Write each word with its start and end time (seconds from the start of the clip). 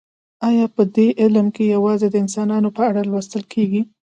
ایا 0.47 0.65
په 0.75 0.83
دې 0.95 1.07
علم 1.21 1.47
کې 1.55 1.63
یوازې 1.75 2.07
د 2.11 2.15
انسانانو 2.23 2.69
په 2.77 2.81
اړه 2.89 3.01
لوستل 3.09 3.43
کیږي 3.53 3.81